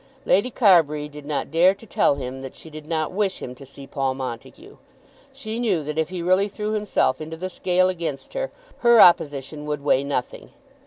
Lady 0.25 0.49
Carbury 0.49 1.07
did 1.07 1.27
not 1.27 1.51
dare 1.51 1.75
to 1.75 1.85
tell 1.85 2.15
him 2.15 2.41
that 2.41 2.55
she 2.55 2.71
did 2.71 2.87
not 2.87 3.11
wish 3.11 3.39
him 3.39 3.53
to 3.53 3.67
see 3.67 3.85
Paul 3.85 4.15
Montague. 4.15 4.77
She 5.31 5.59
knew 5.59 5.83
that 5.83 5.99
if 5.99 6.09
he 6.09 6.23
really 6.23 6.47
threw 6.47 6.71
himself 6.71 7.21
into 7.21 7.37
the 7.37 7.51
scale 7.51 7.87
against 7.87 8.33
her, 8.33 8.49
her 8.79 8.99
opposition 8.99 9.67
would 9.67 9.83
weigh 9.83 10.03
nothing. 10.03 10.49